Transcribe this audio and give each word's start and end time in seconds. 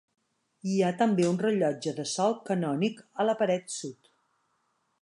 Hi 0.69 0.77
ha 0.85 0.89
també 1.01 1.27
un 1.33 1.37
rellotge 1.43 1.93
de 1.99 2.07
sol 2.13 2.35
canònic 2.49 3.05
a 3.25 3.29
la 3.31 3.39
paret 3.45 3.75
sud. 3.79 4.13